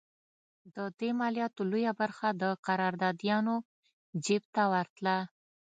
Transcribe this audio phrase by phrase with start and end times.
[0.75, 3.55] د دې مالیاتو لویه برخه د قراردادیانو
[4.25, 5.17] جېب ته ورتله.